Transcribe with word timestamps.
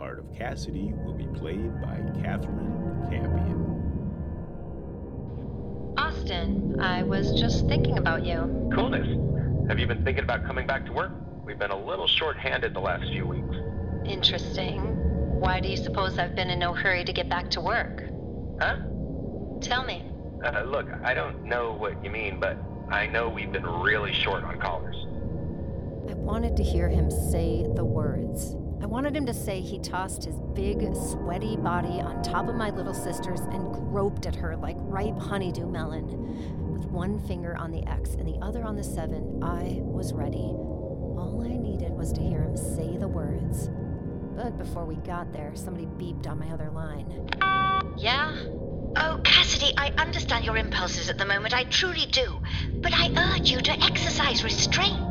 part 0.00 0.18
of 0.18 0.24
Cassidy 0.34 0.94
will 1.04 1.12
be 1.12 1.26
played 1.38 1.78
by 1.82 2.00
Catherine 2.22 3.06
Campion. 3.10 3.66
Austin, 5.98 6.80
I 6.80 7.02
was 7.02 7.38
just 7.38 7.68
thinking 7.68 7.98
about 7.98 8.24
you. 8.24 8.70
Coolness. 8.74 9.68
Have 9.68 9.78
you 9.78 9.86
been 9.86 10.02
thinking 10.02 10.24
about 10.24 10.46
coming 10.46 10.66
back 10.66 10.86
to 10.86 10.92
work? 10.94 11.12
We've 11.44 11.58
been 11.58 11.70
a 11.70 11.86
little 11.86 12.06
short-handed 12.06 12.72
the 12.72 12.80
last 12.80 13.10
few 13.10 13.26
weeks. 13.26 13.54
Interesting. 14.06 14.80
Why 15.38 15.60
do 15.60 15.68
you 15.68 15.76
suppose 15.76 16.18
I've 16.18 16.34
been 16.34 16.48
in 16.48 16.60
no 16.60 16.72
hurry 16.72 17.04
to 17.04 17.12
get 17.12 17.28
back 17.28 17.50
to 17.50 17.60
work? 17.60 18.04
Huh? 18.58 18.76
Tell 19.60 19.84
me. 19.84 20.06
Uh, 20.42 20.62
look, 20.62 20.86
I 21.04 21.12
don't 21.12 21.44
know 21.44 21.74
what 21.74 22.02
you 22.02 22.08
mean, 22.08 22.40
but 22.40 22.56
I 22.88 23.06
know 23.06 23.28
we've 23.28 23.52
been 23.52 23.66
really 23.66 24.14
short 24.14 24.44
on 24.44 24.58
callers. 24.58 24.96
I 26.08 26.14
wanted 26.14 26.56
to 26.56 26.62
hear 26.62 26.88
him 26.88 27.10
say 27.10 27.66
the 27.74 27.84
words. 27.84 28.56
I 28.82 28.86
wanted 28.86 29.14
him 29.14 29.26
to 29.26 29.34
say 29.34 29.60
he 29.60 29.78
tossed 29.78 30.24
his 30.24 30.36
big, 30.54 30.80
sweaty 30.94 31.56
body 31.56 32.00
on 32.00 32.22
top 32.22 32.48
of 32.48 32.54
my 32.54 32.70
little 32.70 32.94
sister's 32.94 33.40
and 33.40 33.72
groped 33.72 34.26
at 34.26 34.34
her 34.36 34.56
like 34.56 34.76
ripe 34.80 35.18
honeydew 35.18 35.66
melon. 35.66 36.72
With 36.72 36.86
one 36.86 37.18
finger 37.20 37.56
on 37.58 37.70
the 37.70 37.86
X 37.86 38.14
and 38.14 38.26
the 38.26 38.38
other 38.42 38.64
on 38.64 38.76
the 38.76 38.82
7, 38.82 39.42
I 39.42 39.80
was 39.82 40.14
ready. 40.14 40.38
All 41.18 41.42
I 41.44 41.56
needed 41.56 41.92
was 41.92 42.10
to 42.14 42.22
hear 42.22 42.42
him 42.42 42.56
say 42.56 42.96
the 42.96 43.08
words. 43.08 43.68
But 44.34 44.56
before 44.56 44.86
we 44.86 44.96
got 44.96 45.30
there, 45.32 45.52
somebody 45.54 45.86
beeped 45.86 46.26
on 46.26 46.38
my 46.38 46.50
other 46.50 46.70
line. 46.70 47.28
Yeah? 47.98 48.34
Oh, 48.96 49.20
Cassidy, 49.22 49.74
I 49.76 49.92
understand 49.98 50.46
your 50.46 50.56
impulses 50.56 51.10
at 51.10 51.18
the 51.18 51.26
moment, 51.26 51.52
I 51.52 51.64
truly 51.64 52.06
do. 52.06 52.40
But 52.80 52.94
I 52.94 53.10
urge 53.36 53.50
you 53.50 53.60
to 53.60 53.72
exercise 53.84 54.42
restraint. 54.42 55.09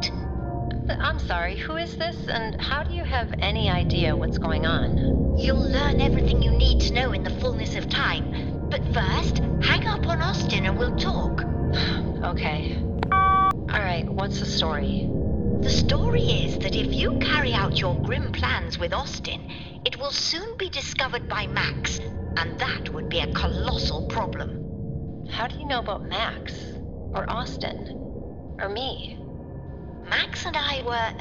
I'm 0.89 1.19
sorry, 1.19 1.55
who 1.55 1.75
is 1.75 1.95
this, 1.97 2.17
and 2.27 2.59
how 2.59 2.81
do 2.83 2.93
you 2.93 3.03
have 3.03 3.31
any 3.39 3.69
idea 3.69 4.15
what's 4.15 4.39
going 4.39 4.65
on? 4.65 5.37
You'll 5.37 5.69
learn 5.71 6.01
everything 6.01 6.41
you 6.41 6.51
need 6.51 6.81
to 6.81 6.93
know 6.93 7.11
in 7.11 7.23
the 7.23 7.29
fullness 7.39 7.75
of 7.75 7.89
time. 7.89 8.67
But 8.69 8.81
first, 8.93 9.37
hang 9.61 9.85
up 9.85 10.07
on 10.07 10.21
Austin 10.21 10.65
and 10.65 10.77
we'll 10.77 10.95
talk. 10.95 11.43
okay. 12.23 12.83
Alright, 13.13 14.09
what's 14.09 14.39
the 14.39 14.45
story? 14.45 15.07
The 15.61 15.69
story 15.69 16.23
is 16.23 16.57
that 16.59 16.75
if 16.75 16.91
you 16.91 17.19
carry 17.19 17.53
out 17.53 17.79
your 17.79 17.95
grim 18.01 18.31
plans 18.31 18.79
with 18.79 18.91
Austin, 18.91 19.51
it 19.85 19.99
will 19.99 20.11
soon 20.11 20.57
be 20.57 20.69
discovered 20.69 21.29
by 21.29 21.45
Max, 21.47 21.99
and 22.35 22.59
that 22.59 22.89
would 22.93 23.09
be 23.09 23.19
a 23.19 23.31
colossal 23.33 24.07
problem. 24.07 25.27
How 25.29 25.47
do 25.47 25.57
you 25.59 25.65
know 25.65 25.79
about 25.79 26.07
Max? 26.07 26.53
Or 27.13 27.29
Austin? 27.29 28.55
Or 28.59 28.69
me? 28.69 29.19
Max 30.09 30.45
and 30.45 30.57
I 30.57 30.81
were 30.83 31.13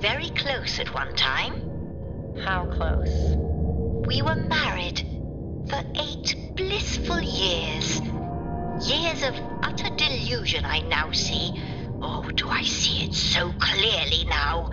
very 0.00 0.30
close 0.30 0.80
at 0.80 0.92
one 0.92 1.14
time. 1.14 1.54
How 2.44 2.66
close? 2.66 3.36
We 4.06 4.22
were 4.22 4.34
married 4.34 5.06
for 5.68 5.80
eight 5.94 6.34
blissful 6.56 7.20
years. 7.20 8.00
Years 8.88 9.22
of 9.22 9.34
utter 9.62 9.94
delusion, 9.94 10.64
I 10.64 10.80
now 10.80 11.12
see. 11.12 11.52
Oh, 12.00 12.28
do 12.34 12.48
I 12.48 12.62
see 12.62 13.04
it 13.04 13.14
so 13.14 13.52
clearly 13.60 14.24
now? 14.28 14.70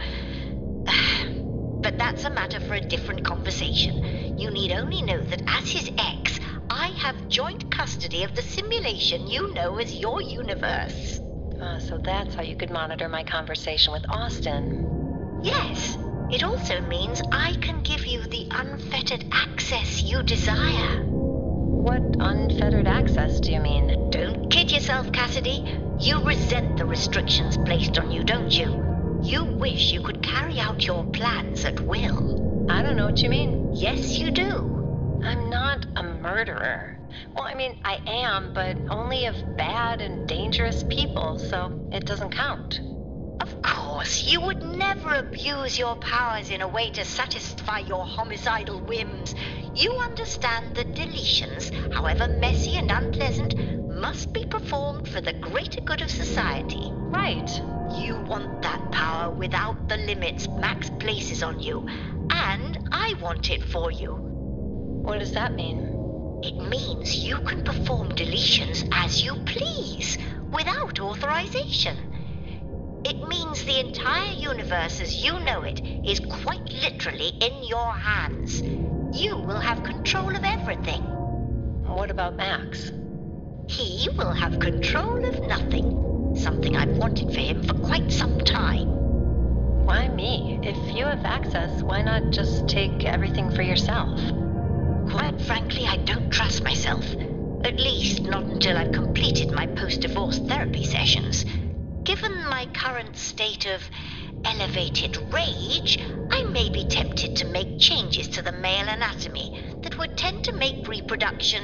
But 1.82 1.98
that's 1.98 2.26
a 2.26 2.30
matter 2.30 2.60
for 2.60 2.74
a 2.74 2.82
different 2.82 3.24
conversation. 3.24 4.38
You 4.38 4.52
need 4.52 4.74
only 4.74 5.02
know 5.02 5.24
that 5.24 5.44
as 5.48 5.72
his 5.72 5.90
ex, 5.98 6.38
I 6.70 6.88
have 6.88 7.30
joint 7.30 7.72
custody 7.72 8.24
of 8.24 8.36
the 8.36 8.42
simulation 8.42 9.28
you 9.28 9.54
know 9.54 9.78
as 9.78 9.96
your 9.96 10.22
universe. 10.22 11.22
Uh, 11.62 11.78
so 11.80 11.98
that's 11.98 12.36
how 12.36 12.42
you 12.42 12.56
could 12.56 12.72
monitor 12.72 13.10
my 13.10 13.24
conversation 13.24 13.92
with 13.92 14.06
Austin. 14.10 15.40
Yes. 15.44 15.98
It 16.32 16.44
also 16.44 16.80
means 16.82 17.22
I 17.32 17.54
can 17.62 17.82
give 17.82 18.06
you 18.06 18.22
the 18.22 18.48
unfettered 18.52 19.26
access 19.32 20.04
you 20.04 20.22
desire. 20.24 21.04
What 21.06 22.04
unfettered 22.20 22.88
access 22.88 23.40
do 23.40 23.52
you 23.52 23.60
mean? 23.60 24.10
Don't 24.12 24.50
kid 24.50 24.72
yourself, 24.72 25.12
Cassidy. 25.12 25.66
You 26.00 26.24
resent 26.24 26.78
the 26.78 26.86
restrictions 26.86 27.58
placed 27.58 27.98
on 27.98 28.12
you, 28.12 28.24
don't 28.24 28.52
you? 28.52 28.86
You 29.24 29.44
wish 29.44 29.92
you 29.92 30.02
could 30.02 30.22
carry 30.22 30.60
out 30.60 30.86
your 30.86 31.04
plans 31.06 31.66
at 31.66 31.80
will. 31.82 32.68
I 32.70 32.84
don't 32.84 32.96
know 32.96 33.08
what 33.08 33.22
you 33.22 33.30
mean. 33.30 33.72
Yes, 33.74 34.20
you 34.20 34.32
do. 34.32 35.22
I'm 35.24 35.50
not 35.50 35.88
a 35.96 36.04
murderer. 36.04 36.99
Well, 37.36 37.46
I 37.46 37.56
mean, 37.56 37.76
I 37.84 38.00
am, 38.08 38.52
but 38.54 38.78
only 38.90 39.26
of 39.26 39.36
bad 39.58 40.02
and 40.02 40.28
dangerous 40.28 40.84
people, 40.90 41.38
so 41.40 41.90
it 41.92 42.06
doesn't 42.06 42.32
count. 42.32 42.80
Of 43.42 43.62
course, 43.62 44.28
you 44.28 44.42
would 44.42 44.62
never 44.62 45.16
abuse 45.16 45.80
your 45.80 45.96
powers 45.96 46.50
in 46.50 46.62
a 46.62 46.68
way 46.68 46.90
to 46.92 47.06
satisfy 47.06 47.80
your 47.80 48.06
homicidal 48.06 48.82
whims. 48.82 49.34
You 49.76 49.92
understand 50.04 50.76
that 50.76 50.96
deletions, 50.96 51.72
however 51.94 52.28
messy 52.28 52.76
and 52.76 52.92
unpleasant, 52.92 53.56
must 53.90 54.34
be 54.34 54.46
performed 54.46 55.08
for 55.08 55.22
the 55.22 55.34
greater 55.34 55.82
good 55.82 56.02
of 56.02 56.12
society. 56.12 56.92
Right. 56.94 57.50
You 57.98 58.18
want 58.28 58.62
that 58.62 58.92
power 58.92 59.32
without 59.32 59.88
the 59.90 59.98
limits 59.98 60.48
Max 60.48 60.90
places 61.00 61.42
on 61.44 61.60
you, 61.60 61.88
and 62.32 62.78
I 62.92 63.16
want 63.22 63.50
it 63.50 63.64
for 63.64 63.92
you. 63.92 64.12
What 65.04 65.20
does 65.20 65.34
that 65.34 65.56
mean? 65.56 65.99
It 66.42 66.58
means 66.70 67.26
you 67.26 67.36
can 67.40 67.64
perform 67.64 68.10
deletions 68.12 68.88
as 68.94 69.26
you 69.26 69.36
please, 69.46 70.18
without 70.54 70.98
authorization. 70.98 71.98
It 73.04 73.28
means 73.28 73.66
the 73.66 73.82
entire 73.82 74.32
universe 74.32 75.02
as 75.02 75.22
you 75.22 75.38
know 75.42 75.64
it 75.64 75.82
is 76.06 76.22
quite 76.22 76.72
literally 76.82 77.34
in 77.42 77.64
your 77.68 77.92
hands. 77.92 78.62
You 78.62 79.36
will 79.36 79.60
have 79.60 79.84
control 79.84 80.34
of 80.34 80.46
everything. 80.46 81.02
What 81.84 82.10
about 82.10 82.38
Max? 82.38 82.90
He 83.68 84.08
will 84.18 84.32
have 84.32 84.60
control 84.60 85.26
of 85.26 85.46
nothing. 85.46 86.36
Something 86.38 86.78
I've 86.78 86.98
wanted 86.98 87.34
for 87.34 87.42
him 87.42 87.64
for 87.64 87.74
quite 87.74 88.14
some 88.14 88.40
time. 88.40 88.88
Why 89.86 90.08
me? 90.08 90.60
If 90.64 90.78
you 90.96 91.04
have 91.04 91.26
access, 91.26 91.84
why 91.84 92.02
not 92.02 92.32
just 92.32 92.70
take 92.70 93.04
everything 93.04 93.52
for 93.52 93.62
yourself? 93.62 94.18
Quite 95.10 95.42
frankly, 95.42 95.86
I 95.88 95.98
don't 96.06 96.32
trust 96.32 96.64
myself. 96.64 97.16
At 97.64 97.80
least, 97.80 98.28
not 98.28 98.46
until 98.46 98.78
I've 98.78 98.92
completed 98.92 99.52
my 99.52 99.66
post 99.66 100.02
divorce 100.02 100.38
therapy 100.38 100.84
sessions. 100.84 101.46
Given 102.04 102.48
my 102.48 102.68
current 102.74 103.18
state 103.18 103.66
of 103.66 103.90
elevated 104.46 105.18
rage, 105.34 105.98
I 106.32 106.52
may 106.54 106.70
be 106.70 106.84
tempted 106.84 107.36
to 107.38 107.46
make 107.46 107.80
changes 107.80 108.28
to 108.30 108.44
the 108.44 108.52
male 108.52 108.88
anatomy 108.88 109.52
that 109.82 109.98
would 109.98 110.16
tend 110.16 110.44
to 110.44 110.58
make 110.60 110.88
reproduction 110.88 111.64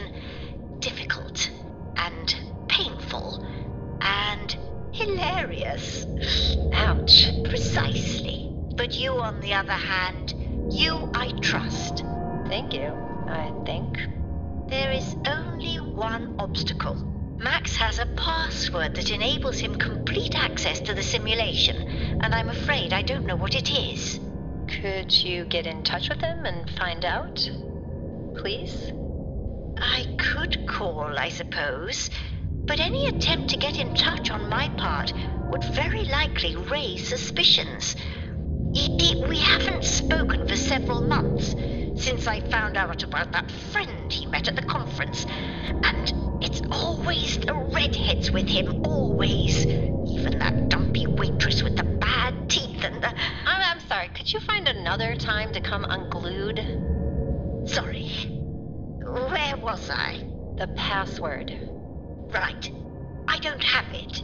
difficult 0.80 1.50
and 1.98 2.36
painful 2.68 3.44
and 4.02 4.58
hilarious. 4.92 6.08
Ouch. 6.74 7.32
Precisely. 7.44 8.50
But 8.76 9.00
you, 9.00 9.22
on 9.22 9.40
the 9.42 9.54
other 9.54 9.74
hand, 9.74 10.34
you 10.72 11.10
I 11.14 11.32
trust. 11.42 12.04
Thank 12.50 12.74
you, 12.74 13.15
I 13.28 13.52
think. 13.66 14.00
There 14.70 14.92
is 14.92 15.16
only 15.28 15.76
one 15.96 16.36
obstacle. 16.40 16.96
Max 17.40 17.76
has 17.76 18.00
a 18.00 18.06
password 18.16 18.96
that 18.96 19.12
enables 19.12 19.60
him 19.60 19.76
complete 19.76 20.36
access 20.36 20.80
to 20.82 20.94
the 20.94 21.04
simulation, 21.04 21.76
and 22.22 22.34
I'm 22.34 22.50
afraid 22.50 22.94
I 22.94 23.02
don't 23.02 23.28
know 23.28 23.36
what 23.36 23.56
it 23.56 23.70
is. 23.72 24.20
Could 24.82 25.24
you 25.24 25.46
get 25.46 25.68
in 25.68 25.84
touch 25.84 26.10
with 26.10 26.22
him 26.22 26.46
and 26.46 26.70
find 26.72 27.04
out? 27.06 27.50
Please? 28.38 28.92
I 29.78 30.06
could 30.18 30.66
call, 30.68 31.20
I 31.20 31.30
suppose, 31.30 32.10
but 32.68 32.80
any 32.80 33.06
attempt 33.08 33.50
to 33.50 33.58
get 33.58 33.80
in 33.80 33.94
touch 33.94 34.32
on 34.32 34.50
my 34.50 34.70
part 34.78 35.14
would 35.52 35.64
very 35.64 36.06
likely 36.06 36.56
raise 36.56 37.08
suspicions. 37.08 37.96
I- 38.76 38.90
I- 39.00 39.28
we 39.30 39.40
haven't 39.40 39.84
spoken 39.84 40.46
for 40.46 40.56
several 40.56 41.02
months 41.02 41.56
since 41.96 42.28
I 42.28 42.42
found 42.42 42.78
out 42.78 43.04
about 43.04 43.32
that 43.32 43.50
friend 43.50 44.12
he 44.12 44.26
met 44.26 44.48
at 44.48 44.56
the 44.56 44.62
conference, 44.62 45.26
and 45.26 46.14
it's 46.44 46.62
always 46.72 47.38
the 47.40 47.54
redheads 47.54 48.32
with 48.32 48.48
him, 48.48 48.82
always. 48.86 49.66
Even 49.66 50.38
that 50.40 50.70
dumpy 50.70 51.08
waitress 51.08 51.64
with 51.64 51.76
the 51.78 51.84
bad 51.84 52.50
teeth 52.50 52.84
and 52.84 53.02
the. 53.02 53.08
I'm, 53.08 53.78
I'm 53.78 53.80
sorry, 53.88 54.10
could 54.10 54.32
you 54.32 54.40
find 54.42 54.68
another 54.68 55.16
time 55.16 55.54
to 55.54 55.62
come 55.62 55.86
unglued? 55.86 56.60
Sorry. 57.66 58.10
Where 59.02 59.58
was 59.58 59.90
I? 59.90 60.24
The 60.58 60.68
password. 60.76 61.58
Right. 62.34 62.72
I 63.28 63.40
don't 63.40 63.64
have 63.64 63.94
it. 63.94 64.24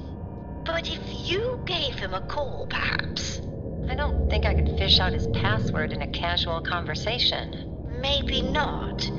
But 0.66 0.88
if 0.88 1.02
you 1.30 1.60
gave 1.66 1.96
him 1.96 2.14
a 2.14 2.22
call, 2.22 2.68
perhaps. 2.70 3.42
I 3.89 3.95
don't 3.95 4.30
think 4.30 4.45
I 4.45 4.54
could 4.54 4.78
fish 4.78 5.00
out 5.00 5.13
his 5.13 5.28
password 5.28 5.92
in 5.92 6.01
a 6.01 6.07
casual 6.07 6.62
conversation. 6.62 7.88
Maybe 8.00 8.42
not. 8.42 9.10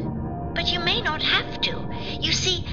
But 0.55 0.73
you 0.73 0.81
may 0.81 1.00
not 1.00 1.23
have 1.23 1.61
to. 1.62 2.19
You 2.20 2.32
see, 2.32 2.64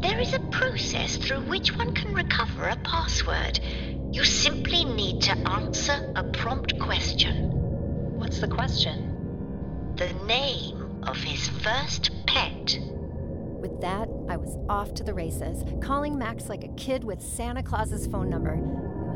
there 0.00 0.20
is 0.20 0.34
a 0.34 0.40
process 0.50 1.16
through 1.16 1.40
which 1.42 1.76
one 1.76 1.94
can 1.94 2.14
recover 2.14 2.68
a 2.68 2.76
password. 2.76 3.60
You 4.12 4.24
simply 4.24 4.84
need 4.84 5.22
to 5.22 5.32
answer 5.48 6.12
a 6.16 6.24
prompt 6.24 6.78
question. 6.78 7.50
What's 8.18 8.40
the 8.40 8.48
question? 8.48 9.08
the 9.98 10.12
name 10.26 11.02
of 11.02 11.16
his 11.16 11.48
first 11.48 12.12
pet. 12.24 12.78
With 13.60 13.80
that, 13.80 14.08
I 14.28 14.36
was 14.36 14.56
off 14.68 14.94
to 14.94 15.02
the 15.02 15.12
races, 15.12 15.64
calling 15.82 16.16
Max 16.16 16.48
like 16.48 16.62
a 16.62 16.72
kid 16.76 17.02
with 17.02 17.20
Santa 17.20 17.64
Claus's 17.64 18.06
phone 18.06 18.30
number. 18.30 18.60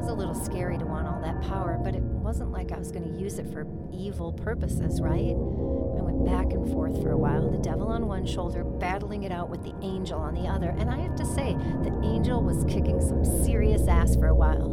It 0.02 0.06
was 0.06 0.14
a 0.14 0.16
little 0.16 0.34
scary 0.34 0.76
to 0.78 0.84
want 0.84 1.06
all 1.06 1.20
that 1.20 1.40
power, 1.42 1.78
but 1.80 1.94
it 1.94 2.02
wasn't 2.02 2.50
like 2.50 2.72
I 2.72 2.76
was 2.76 2.90
going 2.90 3.04
to 3.04 3.22
use 3.22 3.38
it 3.38 3.46
for 3.52 3.64
evil 3.92 4.32
purposes, 4.32 5.00
right? 5.00 5.30
I 5.30 6.02
went 6.02 6.24
back 6.24 6.52
and 6.52 6.68
forth 6.72 7.00
for 7.00 7.12
a 7.12 7.16
while, 7.16 7.48
the 7.48 7.58
devil 7.58 7.86
on 7.86 8.08
one 8.08 8.26
shoulder, 8.26 8.64
battling 8.64 9.22
it 9.22 9.30
out 9.30 9.48
with 9.48 9.62
the 9.62 9.72
angel 9.80 10.18
on 10.18 10.34
the 10.34 10.48
other, 10.48 10.70
and 10.70 10.90
I 10.90 10.98
have 10.98 11.14
to 11.14 11.24
say, 11.24 11.54
the 11.84 11.96
angel 12.02 12.42
was 12.42 12.64
kicking 12.64 13.00
some 13.00 13.24
serious 13.44 13.86
ass 13.86 14.16
for 14.16 14.26
a 14.26 14.34
while. 14.34 14.70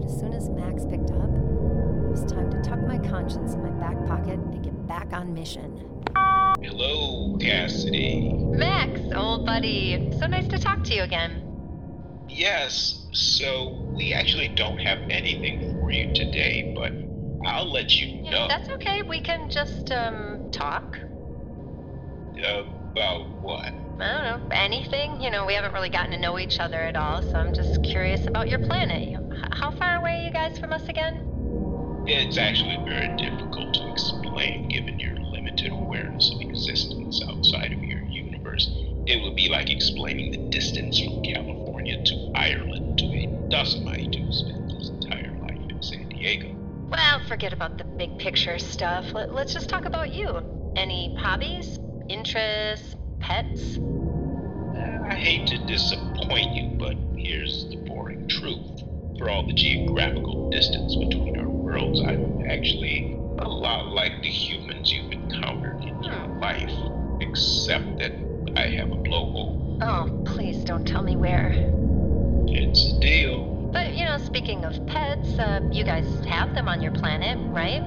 But 0.00 0.10
as 0.10 0.18
soon 0.18 0.32
as 0.32 0.48
Max 0.48 0.86
picked 0.86 1.10
up, 1.10 1.28
it 1.28 2.10
was 2.10 2.24
time 2.24 2.50
to 2.50 2.62
tuck 2.62 2.80
my 2.80 2.96
conscience 2.96 3.52
in 3.52 3.62
my 3.62 3.72
back 3.72 4.06
pocket 4.06 4.38
and 4.38 4.64
get 4.64 4.86
back 4.86 5.12
on 5.12 5.34
mission. 5.34 5.86
Hello, 6.62 7.36
Cassidy. 7.36 8.32
Max, 8.32 9.02
old 9.14 9.44
buddy. 9.44 10.10
So 10.18 10.26
nice 10.26 10.48
to 10.48 10.58
talk 10.58 10.82
to 10.84 10.94
you 10.94 11.02
again. 11.02 11.41
Yes, 12.28 13.08
so 13.12 13.74
we 13.94 14.12
actually 14.14 14.48
don't 14.56 14.80
have 14.80 14.98
anything 15.10 15.60
for 15.72 15.90
you 15.90 16.06
today, 16.14 16.72
but 16.74 16.92
I'll 17.44 17.70
let 17.72 18.00
you 18.00 18.08
Yeah, 18.24 18.30
know 18.30 18.48
that's 18.48 18.68
okay. 18.76 19.02
We 19.08 19.20
can 19.20 19.48
just, 19.50 19.90
um, 19.92 20.40
talk. 20.50 20.98
about 22.92 23.20
what. 23.40 23.72
I 24.00 24.12
don't 24.12 24.24
know, 24.24 24.40
anything. 24.50 25.20
You 25.20 25.30
know, 25.30 25.46
we 25.46 25.54
haven't 25.54 25.72
really 25.72 25.88
gotten 25.90 26.10
to 26.12 26.18
know 26.20 26.38
each 26.38 26.60
other 26.60 26.82
at 26.82 26.96
all, 26.96 27.22
so 27.22 27.38
I'm 27.38 27.52
just 27.54 27.82
curious 27.82 28.26
about 28.26 28.48
your 28.48 28.58
planet. 28.58 29.08
How 29.50 29.70
far 29.70 29.96
away 29.96 30.20
are 30.20 30.24
you 30.26 30.32
guys 30.32 30.58
from 30.58 30.72
us 30.72 30.88
again? 30.88 31.14
It's 32.06 32.36
actually 32.38 32.78
very 32.84 33.08
difficult 33.18 33.72
to 33.74 33.88
explain 33.92 34.68
given 34.68 34.98
your 34.98 35.14
limited 35.32 35.70
awareness 35.72 36.32
of 36.34 36.40
existence 36.40 37.22
outside 37.30 37.72
of 37.72 37.78
your 37.88 38.00
universe. 38.10 38.68
It 39.06 39.22
would 39.22 39.36
be 39.36 39.48
like 39.48 39.70
explaining 39.70 40.30
the 40.32 40.38
distance 40.50 40.98
from 40.98 41.14
California 41.22 41.61
Ireland 42.42 42.98
to 42.98 43.04
a 43.04 43.28
Dacimite 43.48 44.18
who 44.18 44.32
spent 44.32 44.72
his 44.72 44.88
entire 44.88 45.30
life 45.42 45.60
in 45.70 45.80
San 45.80 46.08
Diego. 46.08 46.52
Well, 46.90 47.20
forget 47.28 47.52
about 47.52 47.78
the 47.78 47.84
big 47.84 48.18
picture 48.18 48.58
stuff. 48.58 49.12
Let, 49.12 49.32
let's 49.32 49.54
just 49.54 49.68
talk 49.68 49.84
about 49.84 50.12
you. 50.12 50.42
Any 50.74 51.14
hobbies, 51.14 51.78
interests, 52.08 52.96
pets? 53.20 53.78
I 55.08 55.14
hate 55.14 55.46
to 55.48 55.58
disappoint 55.66 56.52
you, 56.56 56.70
but 56.80 56.96
here's 57.16 57.68
the 57.68 57.76
boring 57.76 58.26
truth. 58.26 58.82
For 59.18 59.30
all 59.30 59.46
the 59.46 59.52
geographical 59.52 60.50
distance 60.50 60.96
between 60.96 61.38
our 61.38 61.48
worlds, 61.48 62.00
I'm 62.00 62.44
actually 62.50 63.12
a 63.38 63.48
lot 63.48 63.92
like 63.92 64.20
the 64.20 64.28
humans 64.28 64.92
you've 64.92 65.12
encountered 65.12 65.80
in 65.84 66.02
your 66.02 66.12
hmm. 66.12 66.40
life, 66.40 66.72
except 67.20 67.98
that 67.98 68.12
I 68.56 68.66
have 68.66 68.90
a 68.90 68.96
blowhole. 68.96 69.78
Oh, 69.80 70.24
please 70.24 70.64
don't 70.64 70.84
tell 70.84 71.04
me 71.04 71.14
where. 71.14 71.72
It's 72.54 72.92
a 72.92 73.00
deal. 73.00 73.70
But, 73.72 73.94
you 73.94 74.04
know, 74.04 74.18
speaking 74.18 74.64
of 74.64 74.86
pets, 74.86 75.38
uh, 75.38 75.60
you 75.72 75.84
guys 75.84 76.06
have 76.26 76.54
them 76.54 76.68
on 76.68 76.82
your 76.82 76.92
planet, 76.92 77.38
right? 77.50 77.82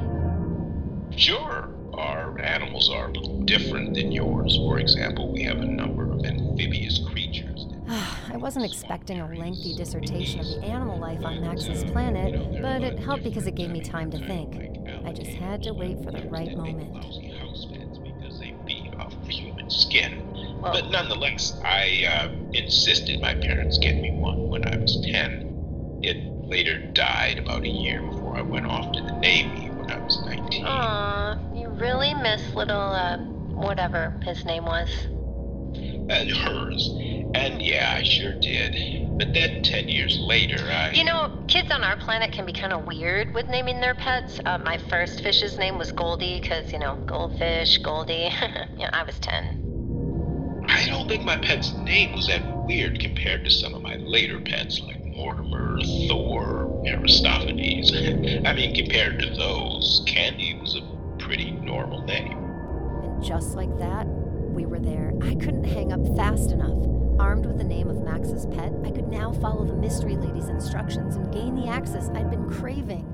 Sure, 1.16 1.70
our 1.94 2.40
animals 2.40 2.90
are 2.90 3.08
a 3.08 3.12
little 3.12 3.42
different 3.44 3.94
than 3.94 4.12
yours. 4.12 4.58
For 4.58 4.80
example, 4.80 5.32
we 5.32 5.44
have 5.44 5.58
a 5.58 5.66
number 5.66 6.12
of 6.12 6.26
amphibious 6.26 7.00
creatures. 7.08 7.68
I 7.88 8.38
wasn't 8.38 8.66
expecting 8.66 9.20
a 9.20 9.28
lengthy 9.28 9.76
dissertation 9.76 10.40
of 10.40 10.48
the 10.48 10.64
animal 10.64 11.00
life 11.00 11.24
on 11.24 11.42
Max's 11.42 11.84
planet, 11.92 12.62
but 12.62 12.82
it 12.82 12.98
helped 12.98 13.24
because 13.24 13.46
it 13.46 13.54
gave 13.56 13.70
me 13.70 13.82
time 13.82 14.10
to 14.12 14.18
think. 14.18 14.80
I 15.06 15.14
just 15.14 15.32
had 15.32 15.62
to 15.64 15.74
wait 15.74 16.04
for 16.04 16.12
the 16.12 16.28
right 16.30 16.58
moment. 16.58 16.92
Lousy 16.94 17.30
house 17.38 17.68
pets 17.72 18.00
because 18.00 18.40
they 18.40 18.56
feed 18.66 18.96
off 18.96 19.14
human 19.28 19.70
skin. 19.70 20.35
Well, 20.66 20.74
But 20.74 20.90
nonetheless, 20.90 21.54
I 21.64 22.06
uh, 22.10 22.30
insisted 22.54 23.22
my 23.22 23.36
parents 23.36 23.78
get 23.78 23.98
me 23.98 24.10
one 24.14 24.50
when 24.50 24.68
I 24.68 24.76
was 24.78 25.00
10. 25.12 26.00
It 26.02 26.18
later 26.48 26.80
died 26.92 27.38
about 27.38 27.62
a 27.62 27.70
year 27.70 28.02
before 28.02 28.36
I 28.36 28.42
went 28.42 28.66
off 28.66 28.92
to 28.94 29.02
the 29.02 29.12
Navy 29.20 29.70
when 29.70 29.92
I 29.92 30.00
was 30.04 30.20
19. 30.26 30.66
aw, 30.66 31.38
you 31.54 31.70
really 31.70 32.16
miss 32.16 32.42
little, 32.56 32.82
uh, 32.82 33.18
whatever 33.54 34.20
his 34.24 34.44
name 34.44 34.66
was. 34.66 34.90
And 36.10 36.32
hers. 36.32 36.90
And 37.36 37.62
yeah, 37.62 37.94
I 37.96 38.02
sure 38.02 38.34
did. 38.42 38.76
But 39.20 39.36
then 39.36 39.62
10 39.62 39.88
years 39.88 40.18
later, 40.20 40.58
I. 40.68 40.94
You 40.94 41.04
know, 41.04 41.30
kids 41.48 41.70
on 41.70 41.84
our 41.84 41.98
planet 41.98 42.32
can 42.32 42.48
be 42.48 42.54
kind 42.54 42.74
of 42.74 42.88
weird 42.88 43.36
with 43.36 43.48
naming 43.50 43.82
their 43.82 43.94
pets. 43.94 44.40
Uh, 44.44 44.58
my 44.58 44.80
first 44.90 45.22
fish's 45.22 45.60
name 45.60 45.78
was 45.78 45.92
Goldie, 45.92 46.40
because, 46.42 46.74
you 46.74 46.80
know, 46.80 46.98
goldfish, 47.06 47.78
Goldie. 47.84 48.32
yeah, 48.80 48.90
I 48.92 49.04
was 49.04 49.20
10. 49.20 49.65
I 51.06 51.08
don't 51.08 51.18
think 51.18 51.26
my 51.28 51.38
pet's 51.38 51.72
name 51.74 52.14
was 52.14 52.26
that 52.30 52.42
weird 52.66 53.00
compared 53.00 53.44
to 53.46 53.52
some 53.52 53.76
of 53.76 53.84
my 53.84 53.98
later 53.98 54.40
pets 54.40 54.82
like 54.82 55.06
Mortimer, 55.06 55.78
Thor, 56.08 56.82
Aristophanes. 56.84 57.94
I 58.44 58.54
mean, 58.54 58.74
compared 58.74 59.20
to 59.20 59.30
those, 59.30 60.02
Candy 60.08 60.58
was 60.60 60.76
a 60.76 61.24
pretty 61.24 61.52
normal 61.52 62.02
name. 62.06 62.40
And 63.04 63.24
just 63.24 63.54
like 63.54 63.78
that, 63.78 64.08
we 64.08 64.66
were 64.66 64.80
there. 64.80 65.14
I 65.22 65.36
couldn't 65.36 65.66
hang 65.66 65.94
up 65.94 66.04
fast 66.18 66.52
enough. 66.52 66.76
Armed 67.20 67.46
with 67.46 67.60
the 67.60 67.64
name 67.64 67.88
of 67.88 68.02
Max's 68.02 68.48
pet, 68.48 68.74
I 68.84 68.90
could 68.90 69.08
now 69.08 69.32
follow 69.32 69.64
the 69.64 69.76
mystery 69.76 70.16
lady's 70.16 70.50
instructions 70.50 71.18
and 71.18 71.32
gain 71.32 71.54
the 71.54 71.68
access 71.68 72.10
I'd 72.16 72.32
been 72.32 72.50
craving. 72.50 73.06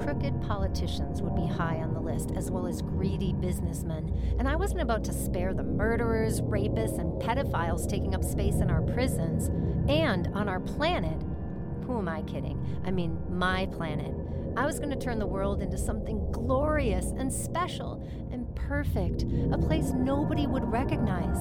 Crooked 0.00 0.40
politicians 0.42 1.20
would 1.22 1.34
be 1.34 1.46
high 1.46 1.76
on 1.76 1.92
the 1.92 2.00
list, 2.00 2.30
as 2.36 2.50
well 2.50 2.66
as 2.66 2.82
greedy 2.82 3.32
businessmen. 3.32 4.36
And 4.38 4.48
I 4.48 4.56
wasn't 4.56 4.80
about 4.80 5.04
to 5.04 5.12
spare 5.12 5.52
the 5.52 5.62
murderers, 5.62 6.40
rapists, 6.40 6.98
and 6.98 7.20
pedophiles 7.20 7.88
taking 7.88 8.14
up 8.14 8.24
space 8.24 8.56
in 8.56 8.70
our 8.70 8.82
prisons 8.82 9.48
and 9.88 10.28
on 10.28 10.48
our 10.48 10.60
planet. 10.60 11.20
Who 11.86 11.98
am 11.98 12.08
I 12.08 12.22
kidding? 12.22 12.80
I 12.84 12.90
mean, 12.90 13.18
my 13.28 13.66
planet. 13.66 14.14
I 14.56 14.66
was 14.66 14.78
going 14.78 14.90
to 14.90 14.96
turn 14.96 15.18
the 15.18 15.26
world 15.26 15.62
into 15.62 15.78
something 15.78 16.30
glorious 16.32 17.06
and 17.16 17.32
special 17.32 18.02
and 18.32 18.52
perfect, 18.54 19.24
a 19.52 19.58
place 19.58 19.90
nobody 19.90 20.46
would 20.46 20.70
recognize. 20.70 21.38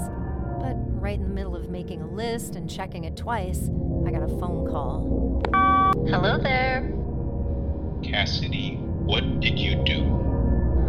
But 0.59 0.75
right 1.01 1.17
in 1.17 1.23
the 1.23 1.33
middle 1.33 1.55
of 1.55 1.69
making 1.69 2.01
a 2.01 2.07
list 2.07 2.55
and 2.55 2.69
checking 2.69 3.05
it 3.05 3.15
twice, 3.15 3.69
I 4.05 4.11
got 4.11 4.23
a 4.23 4.27
phone 4.39 4.67
call. 4.67 5.41
Hello 6.07 6.37
there. 6.37 6.96
Cassidy, 8.03 8.77
what 8.77 9.39
did 9.39 9.57
you 9.57 9.83
do? 9.83 10.03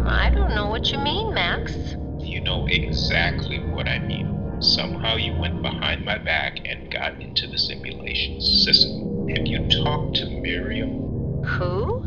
I 0.05 0.29
don't 0.29 0.55
know 0.55 0.67
what 0.67 0.91
you 0.91 0.99
mean, 0.99 1.33
Max. 1.33 1.73
You 2.19 2.41
know 2.41 2.65
exactly 2.67 3.59
what 3.59 3.87
I 3.87 3.99
mean. 3.99 4.61
Somehow 4.61 5.15
you 5.15 5.33
went 5.33 5.61
behind 5.61 6.03
my 6.03 6.17
back 6.17 6.59
and 6.65 6.91
got 6.91 7.21
into 7.21 7.47
the 7.47 7.57
simulation 7.57 8.41
system. 8.41 9.29
Have 9.29 9.47
you 9.47 9.67
talked 9.83 10.17
to 10.17 10.25
Miriam? 10.25 11.43
Who? 11.43 12.03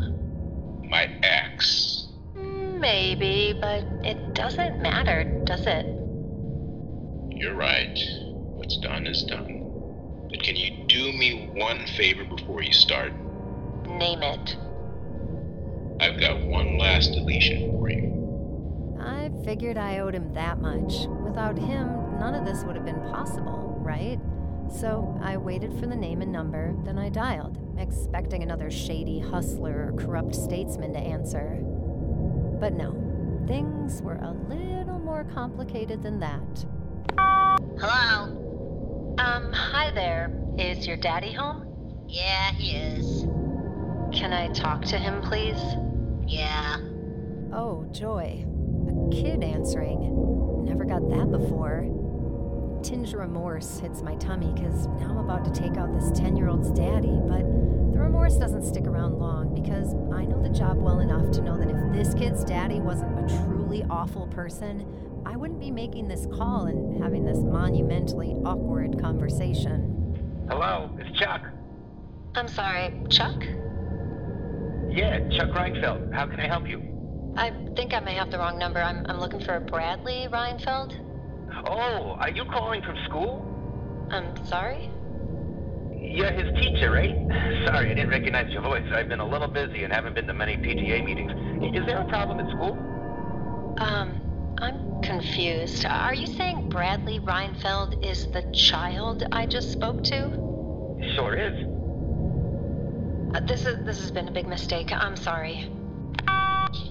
My 0.87 1.09
ex. 1.23 2.07
Maybe, 2.35 3.57
but 3.59 3.83
it 4.05 4.33
doesn't 4.35 4.81
matter, 4.81 5.23
does 5.45 5.65
it? 5.65 5.85
You're 7.31 7.55
right. 7.55 7.97
What's 8.19 8.77
done 8.77 9.07
is 9.07 9.23
done. 9.23 10.27
But 10.29 10.43
can 10.43 10.55
you 10.55 10.85
do 10.87 11.11
me 11.13 11.49
one 11.55 11.87
favor 11.87 12.25
before 12.25 12.61
you 12.61 12.73
start? 12.73 13.13
Name 13.87 14.21
it. 14.21 14.57
I've 16.13 16.19
got 16.19 16.41
one 16.41 16.77
last 16.77 17.13
deletion 17.13 17.71
for 17.71 17.89
you. 17.89 18.99
I 19.01 19.31
figured 19.43 19.79
I 19.79 19.97
owed 19.97 20.13
him 20.13 20.31
that 20.35 20.59
much. 20.59 21.07
Without 21.07 21.57
him, 21.57 22.19
none 22.19 22.35
of 22.35 22.45
this 22.45 22.63
would 22.63 22.75
have 22.75 22.85
been 22.85 23.01
possible, 23.09 23.75
right? 23.79 24.19
So 24.71 25.19
I 25.23 25.37
waited 25.37 25.73
for 25.79 25.87
the 25.87 25.95
name 25.95 26.21
and 26.21 26.31
number, 26.31 26.75
then 26.85 26.99
I 26.99 27.09
dialed, 27.09 27.57
expecting 27.79 28.43
another 28.43 28.69
shady 28.69 29.19
hustler 29.19 29.87
or 29.91 29.97
corrupt 29.97 30.35
statesman 30.35 30.93
to 30.93 30.99
answer. 30.99 31.57
But 32.59 32.73
no, 32.73 32.91
things 33.47 33.99
were 34.03 34.17
a 34.17 34.33
little 34.47 34.99
more 34.99 35.23
complicated 35.33 36.03
than 36.03 36.19
that. 36.19 36.65
Hello? 37.79 39.15
Um, 39.17 39.51
hi 39.51 39.89
there. 39.89 40.31
Is 40.59 40.85
your 40.85 40.97
daddy 40.97 41.31
home? 41.31 42.05
Yeah, 42.07 42.51
he 42.51 42.77
is. 42.77 43.23
Can 44.15 44.31
I 44.31 44.49
talk 44.53 44.83
to 44.85 44.99
him, 44.99 45.19
please? 45.23 45.59
Yeah. 46.33 46.77
Oh, 47.53 47.85
joy. 47.91 48.43
A 48.89 49.09
kid 49.11 49.43
answering. 49.43 50.65
Never 50.65 50.83
got 50.83 51.07
that 51.09 51.29
before. 51.29 51.87
Tinge 52.81 53.13
of 53.13 53.19
remorse 53.19 53.77
hits 53.77 54.01
my 54.01 54.15
tummy 54.15 54.51
because 54.55 54.87
now 54.87 55.11
I'm 55.11 55.17
about 55.19 55.45
to 55.45 55.51
take 55.51 55.77
out 55.77 55.93
this 55.93 56.09
10 56.17 56.35
year 56.35 56.49
old's 56.49 56.71
daddy, 56.71 57.19
but 57.27 57.43
the 57.93 57.99
remorse 57.99 58.35
doesn't 58.37 58.63
stick 58.63 58.87
around 58.87 59.19
long 59.19 59.53
because 59.53 59.93
I 60.11 60.25
know 60.25 60.41
the 60.41 60.49
job 60.49 60.77
well 60.77 61.01
enough 61.01 61.29
to 61.33 61.41
know 61.43 61.55
that 61.55 61.69
if 61.69 61.93
this 61.93 62.15
kid's 62.15 62.43
daddy 62.43 62.79
wasn't 62.79 63.13
a 63.19 63.45
truly 63.45 63.85
awful 63.87 64.25
person, 64.25 64.87
I 65.27 65.35
wouldn't 65.35 65.59
be 65.59 65.69
making 65.69 66.07
this 66.07 66.25
call 66.25 66.65
and 66.65 67.01
having 67.01 67.25
this 67.25 67.37
monumentally 67.37 68.33
awkward 68.43 68.99
conversation. 68.99 70.47
Hello, 70.49 70.89
it's 70.97 71.15
Chuck. 71.19 71.43
I'm 72.33 72.47
sorry, 72.47 72.91
Chuck? 73.09 73.43
Yeah, 74.93 75.27
Chuck 75.29 75.49
Reinfeld. 75.49 76.13
How 76.13 76.27
can 76.27 76.39
I 76.39 76.47
help 76.47 76.67
you? 76.69 76.79
I 77.35 77.49
think 77.75 77.95
I 77.95 77.99
may 77.99 78.13
have 78.13 78.29
the 78.29 78.37
wrong 78.37 78.59
number. 78.59 78.79
I'm, 78.79 79.03
I'm 79.07 79.19
looking 79.19 79.39
for 79.39 79.59
Bradley 79.59 80.27
Reinfeld. 80.31 80.93
Oh, 81.65 82.15
are 82.19 82.29
you 82.29 82.45
calling 82.45 82.83
from 82.83 82.95
school? 83.05 84.07
I'm 84.11 84.45
sorry? 84.45 84.91
You're 85.97 86.31
his 86.31 86.53
teacher, 86.61 86.91
right? 86.91 87.09
Sorry, 87.65 87.89
I 87.89 87.93
didn't 87.95 88.09
recognize 88.09 88.51
your 88.53 88.61
voice. 88.61 88.85
I've 88.93 89.09
been 89.09 89.21
a 89.21 89.27
little 89.27 89.47
busy 89.47 89.83
and 89.83 89.91
haven't 89.91 90.13
been 90.13 90.27
to 90.27 90.33
many 90.33 90.57
PTA 90.57 91.03
meetings. 91.03 91.31
Is 91.75 91.85
there 91.87 91.99
a 92.01 92.05
problem 92.05 92.39
at 92.39 92.51
school? 92.51 92.73
Um, 93.79 94.55
I'm 94.59 95.01
confused. 95.01 95.85
Are 95.85 96.13
you 96.13 96.27
saying 96.27 96.69
Bradley 96.69 97.19
Reinfeld 97.19 98.05
is 98.05 98.29
the 98.31 98.43
child 98.51 99.23
I 99.31 99.47
just 99.47 99.71
spoke 99.71 100.03
to? 100.03 100.29
Sure 101.15 101.35
is. 101.35 101.72
Uh, 103.33 103.39
this 103.39 103.65
is 103.65 103.83
this 103.83 103.99
has 103.99 104.11
been 104.11 104.27
a 104.27 104.31
big 104.31 104.47
mistake. 104.47 104.91
I'm 104.91 105.15
sorry. 105.15 105.67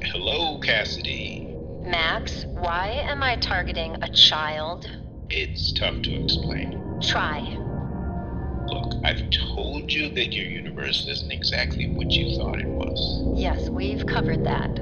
Hello, 0.03 0.59
Cassidy. 0.59 1.55
Max, 1.85 2.47
why 2.47 2.89
am 2.89 3.23
I 3.23 3.37
targeting 3.37 3.97
a 4.03 4.13
child? 4.13 4.91
It's 5.31 5.73
tough 5.73 6.03
to 6.03 6.25
explain. 6.25 6.99
Try. 7.01 7.43
Look, 8.67 8.93
I've 9.05 9.31
told 9.31 9.93
you 9.93 10.09
that 10.09 10.33
your 10.33 10.47
universe 10.47 11.07
isn't 11.09 11.31
exactly 11.31 11.89
what 11.91 12.11
you 12.11 12.37
thought 12.37 12.61
it 12.61 12.67
was. 12.67 13.39
Yes, 13.39 13.69
we've 13.69 14.05
covered 14.05 14.45
that. 14.45 14.81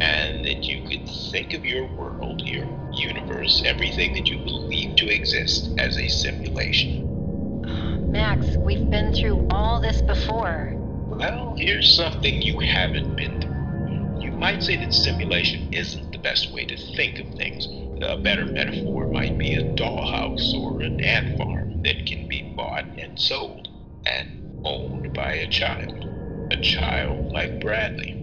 And 0.00 0.44
that 0.44 0.62
you 0.62 0.88
could 0.88 1.08
think 1.32 1.54
of 1.54 1.64
your 1.64 1.88
world, 1.96 2.40
your 2.42 2.68
universe, 2.92 3.64
everything 3.66 4.14
that 4.14 4.28
you 4.28 4.38
believe 4.38 4.94
to 4.96 5.12
exist 5.12 5.70
as 5.76 5.98
a 5.98 6.06
simulation. 6.06 8.12
Max, 8.12 8.46
we've 8.56 8.88
been 8.88 9.12
through 9.12 9.48
all 9.50 9.80
this 9.80 10.02
before. 10.02 10.79
Well, 11.20 11.54
here's 11.58 11.94
something 11.96 12.40
you 12.40 12.58
haven't 12.60 13.14
been 13.14 13.42
through. 13.42 14.22
You 14.22 14.32
might 14.38 14.62
say 14.62 14.76
that 14.76 14.94
simulation 14.94 15.70
isn't 15.70 16.12
the 16.12 16.18
best 16.18 16.50
way 16.54 16.64
to 16.64 16.96
think 16.96 17.20
of 17.20 17.26
things. 17.36 17.68
A 18.00 18.16
better 18.16 18.46
metaphor 18.46 19.06
might 19.12 19.38
be 19.38 19.54
a 19.54 19.76
dollhouse 19.76 20.54
or 20.54 20.80
an 20.80 20.98
ant 21.04 21.26
farm 21.36 21.82
that 21.84 22.06
can 22.06 22.26
be 22.26 22.54
bought 22.56 22.86
and 22.98 23.20
sold 23.20 23.68
and 24.06 24.28
owned 24.64 25.12
by 25.12 25.32
a 25.34 25.46
child. 25.48 26.06
A 26.52 26.56
child 26.62 27.30
like 27.34 27.60
Bradley. 27.60 28.14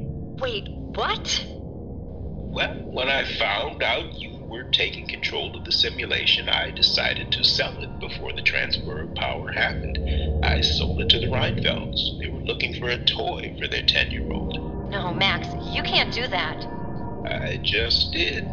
Wait, 0.41 0.67
what? 0.95 1.45
Well, 2.49 2.73
when 2.93 3.09
I 3.09 3.25
found 3.25 3.83
out 3.83 4.19
you 4.19 4.36
were 4.49 4.63
taking 4.71 5.07
control 5.07 5.55
of 5.55 5.65
the 5.65 5.71
simulation, 5.71 6.47
I 6.49 6.71
decided 6.71 7.31
to 7.31 7.43
sell 7.43 7.73
it 7.81 7.99
before 7.99 8.33
the 8.33 8.41
transfer 8.41 9.01
of 9.01 9.15
power 9.15 9.51
happened. 9.51 9.99
I 10.43 10.61
sold 10.61 11.01
it 11.01 11.09
to 11.09 11.19
the 11.19 11.27
Reinfelds. 11.27 12.19
They 12.19 12.29
were 12.29 12.43
looking 12.43 12.73
for 12.75 12.89
a 12.89 12.97
toy 13.05 13.53
for 13.59 13.67
their 13.67 13.83
10 13.83 14.11
year 14.11 14.31
old. 14.31 14.57
No, 14.91 15.13
Max, 15.13 15.47
you 15.75 15.83
can't 15.83 16.13
do 16.13 16.27
that. 16.27 16.65
I 17.27 17.59
just 17.63 18.13
did. 18.13 18.43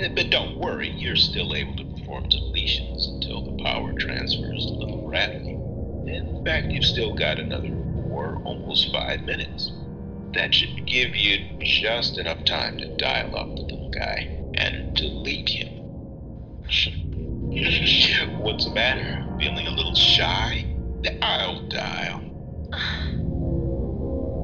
Eh, 0.00 0.08
But 0.14 0.30
don't 0.30 0.58
worry, 0.58 0.90
you're 0.90 1.16
still 1.16 1.54
able 1.54 1.76
to 1.76 1.84
perform 1.84 2.24
deletions 2.24 3.06
until 3.14 3.42
the 3.42 3.62
power 3.62 3.92
transfers 3.98 4.66
to 4.66 4.72
little 4.72 5.08
Bradley. 5.08 5.54
In 6.08 6.42
fact, 6.44 6.72
you've 6.72 6.84
still 6.84 7.14
got 7.14 7.38
another 7.38 7.70
four, 7.94 8.40
almost 8.44 8.92
five 8.92 9.22
minutes. 9.22 9.70
That 10.34 10.54
should 10.54 10.86
give 10.86 11.14
you 11.14 11.38
just 11.60 12.18
enough 12.18 12.44
time 12.44 12.78
to 12.78 12.96
dial 12.96 13.36
up 13.36 13.54
the 13.56 13.62
little 13.62 13.90
guy 13.90 14.37
and 14.58 14.94
delete 14.94 15.48
him. 15.48 15.68
What's 18.42 18.64
the 18.64 18.72
matter? 18.74 19.24
Feeling 19.38 19.66
a 19.66 19.70
little 19.70 19.94
shy? 19.94 20.64
I'll 21.22 21.66
dial. 21.68 22.20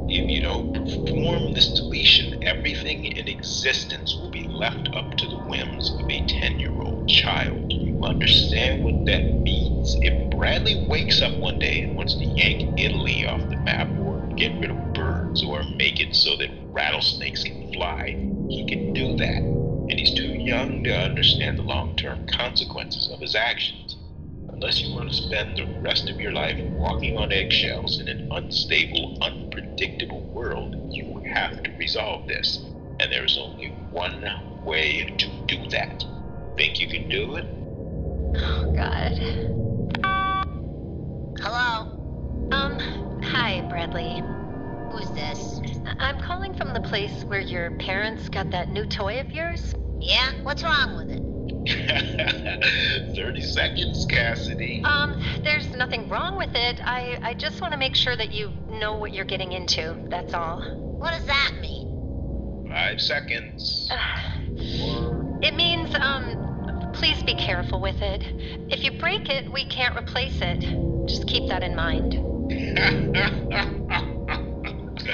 If 0.09 0.31
you 0.31 0.43
don't 0.43 0.73
perform 0.73 1.55
this 1.55 1.75
deletion, 1.75 2.45
everything 2.45 3.05
in 3.05 3.27
existence 3.27 4.15
will 4.15 4.31
be 4.31 4.47
left 4.47 4.89
up 4.95 5.17
to 5.17 5.27
the 5.27 5.39
whims 5.39 5.91
of 5.99 6.09
a 6.09 6.27
10 6.27 6.61
year 6.61 6.71
old 6.71 7.09
child. 7.09 7.73
You 7.73 8.01
understand 8.05 8.85
what 8.85 9.05
that 9.07 9.41
means? 9.41 9.97
If 10.01 10.31
Bradley 10.31 10.87
wakes 10.89 11.21
up 11.23 11.37
one 11.39 11.59
day 11.59 11.81
and 11.81 11.97
wants 11.97 12.15
to 12.15 12.25
yank 12.25 12.79
Italy 12.79 13.27
off 13.27 13.41
the 13.49 13.57
map, 13.57 13.89
or 13.99 14.21
get 14.37 14.53
rid 14.61 14.71
of 14.71 14.93
birds, 14.93 15.43
or 15.43 15.65
make 15.77 16.01
it 16.01 16.15
so 16.15 16.37
that 16.37 16.51
rattlesnakes 16.67 17.43
can 17.43 17.73
fly, 17.73 18.11
he 18.49 18.65
can 18.69 18.93
do 18.93 19.17
that. 19.17 19.64
And 19.91 19.99
he's 19.99 20.15
too 20.15 20.33
young 20.33 20.83
to 20.85 20.97
understand 20.97 21.59
the 21.59 21.63
long 21.63 21.95
term 21.97 22.19
consequences 22.27 23.11
of 23.13 23.21
his 23.21 23.35
actions. 23.35 23.97
Unless 24.53 24.83
you 24.83 24.95
want 24.95 25.11
to 25.11 25.15
spend 25.15 25.57
the 25.57 25.67
rest 25.83 26.09
of 26.09 26.21
your 26.21 26.33
life 26.33 26.57
walking 26.79 27.17
on 27.17 27.33
eggshells 27.33 28.01
in 28.01 28.09
an 28.09 28.21
unstable, 28.31 29.19
unpredictable 29.21 30.23
world, 30.33 30.77
you 30.91 31.21
have 31.33 31.63
to 31.65 31.71
resolve 31.79 32.27
this. 32.29 32.65
And 33.01 33.13
there's 33.13 33.39
only 33.39 33.73
one 33.91 34.25
way 34.65 35.05
to 35.19 35.29
do 35.49 35.69
that. 35.71 36.05
Think 36.57 36.81
you 36.81 36.89
can 36.89 37.09
do 37.09 37.37
it? 37.37 37.45
Oh, 38.37 38.73
God. 38.75 39.13
Hello? 41.41 41.87
Um, 42.53 42.79
hi, 43.23 43.61
Bradley. 43.69 44.23
Who's 44.95 45.11
this? 45.11 45.61
I- 45.87 46.09
I'm 46.09 46.21
calling 46.21 46.55
from 46.55 46.73
the 46.73 46.81
place 46.81 47.25
where 47.25 47.41
your 47.41 47.73
parents 47.79 48.29
got 48.29 48.51
that 48.51 48.71
new 48.71 48.87
toy 48.87 49.19
of 49.19 49.29
yours. 49.33 49.75
Yeah? 49.99 50.31
What's 50.45 50.63
wrong 50.63 50.97
with 50.97 51.11
it? 51.11 51.21
30 53.17 53.41
seconds, 53.41 54.07
Cassidy. 54.09 54.85
Um, 54.85 55.21
there's 55.43 55.69
nothing 55.73 56.09
wrong 56.09 56.39
with 56.39 56.55
it. 56.55 56.81
I, 56.87 57.19
I 57.23 57.35
just 57.35 57.61
want 57.61 57.73
to 57.73 57.79
make 57.79 57.97
sure 57.97 58.15
that 58.15 58.31
you 58.33 58.53
know 58.71 58.95
what 58.95 59.13
you're 59.13 59.25
getting 59.25 59.51
into. 59.51 59.97
That's 60.11 60.33
all. 60.33 60.61
What 60.61 61.11
does 61.11 61.27
that 61.27 61.55
mean? 61.61 62.69
Five 62.71 63.01
seconds. 63.01 63.91
Four. 64.79 65.41
It 65.43 65.57
means, 65.57 65.93
um, 65.97 66.91
please 66.93 67.21
be 67.25 67.35
careful 67.35 67.81
with 67.81 68.01
it. 68.01 68.23
If 68.71 68.85
you 68.85 68.93
break 68.93 69.29
it, 69.29 69.51
we 69.51 69.67
can't 69.67 69.97
replace 69.97 70.41
it. 70.41 70.61
Just 71.09 71.27
keep 71.27 71.49
that 71.49 71.65
in 71.65 71.75
mind. 71.75 72.21
It's 75.07 75.13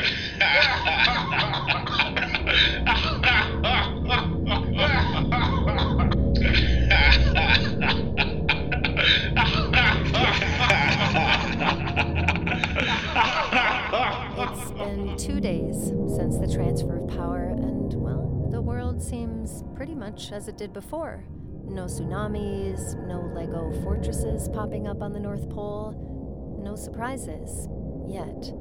been 14.71 15.17
two 15.17 15.41
days 15.41 15.77
since 16.15 16.39
the 16.39 16.47
transfer 16.53 16.99
of 16.99 17.09
power, 17.09 17.49
and, 17.49 17.93
well, 17.95 18.47
the 18.53 18.61
world 18.61 19.03
seems 19.03 19.65
pretty 19.75 19.97
much 19.97 20.31
as 20.31 20.47
it 20.47 20.57
did 20.57 20.73
before. 20.73 21.25
No 21.65 21.87
tsunamis, 21.87 22.97
no 23.09 23.23
Lego 23.35 23.73
fortresses 23.83 24.49
popping 24.49 24.87
up 24.87 25.03
on 25.03 25.13
the 25.13 25.21
North 25.21 25.51
Pole, 25.51 26.61
no 26.63 26.77
surprises. 26.77 27.69
Yet. 28.09 28.53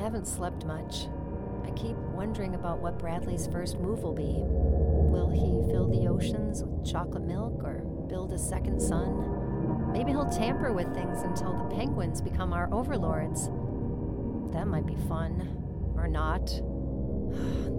I 0.00 0.02
haven't 0.02 0.26
slept 0.26 0.64
much. 0.64 1.08
I 1.62 1.70
keep 1.72 1.94
wondering 2.14 2.54
about 2.54 2.78
what 2.78 2.98
Bradley's 2.98 3.46
first 3.48 3.78
move 3.78 4.02
will 4.02 4.14
be. 4.14 4.40
Will 4.42 5.28
he 5.28 5.70
fill 5.70 5.88
the 5.88 6.08
oceans 6.08 6.64
with 6.64 6.90
chocolate 6.90 7.24
milk 7.24 7.62
or 7.62 7.80
build 8.08 8.32
a 8.32 8.38
second 8.38 8.80
sun? 8.80 9.92
Maybe 9.92 10.12
he'll 10.12 10.30
tamper 10.30 10.72
with 10.72 10.94
things 10.94 11.20
until 11.20 11.52
the 11.52 11.76
penguins 11.76 12.22
become 12.22 12.54
our 12.54 12.72
overlords. 12.72 13.50
That 14.54 14.68
might 14.68 14.86
be 14.86 14.96
fun. 15.06 15.92
Or 15.96 16.08
not. 16.08 16.46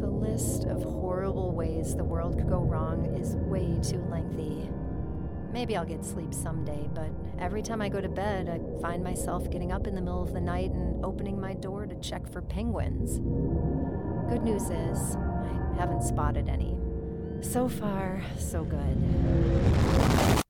The 0.02 0.08
list 0.08 0.66
of 0.66 0.82
horrible 0.84 1.52
ways 1.52 1.96
the 1.96 2.04
world 2.04 2.38
could 2.38 2.50
go 2.50 2.60
wrong 2.60 3.16
is 3.20 3.36
way 3.36 3.78
too 3.84 4.04
lengthy. 4.10 4.70
Maybe 5.52 5.76
I'll 5.76 5.86
get 5.86 6.06
sleep 6.06 6.34
someday, 6.34 6.90
but 6.94 7.10
every 7.38 7.62
time 7.62 7.82
I 7.82 7.90
go 7.90 8.00
to 8.00 8.08
bed, 8.08 8.50
I 8.50 8.82
find 8.82 9.04
myself 9.04 9.50
getting 9.50 9.72
up 9.72 9.86
in 9.86 9.96
the 9.96 10.02
middle 10.02 10.24
of 10.24 10.34
the 10.34 10.40
night 10.40 10.72
and 10.72 11.04
opening 11.04 11.40
my 11.40 11.54
door 11.54 11.86
to 11.86 11.96
check 11.96 12.32
for 12.32 12.42
penguins. 12.42 13.20
Good 14.30 14.44
news 14.44 14.70
is, 14.70 15.18
I 15.18 15.76
haven't 15.78 16.04
spotted 16.04 16.48
any. 16.48 16.78
So 17.42 17.68
far, 17.68 18.22
so 18.38 18.64
good. 18.64 20.42